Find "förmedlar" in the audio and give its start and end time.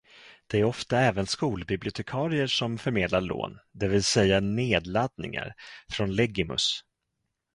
2.77-3.21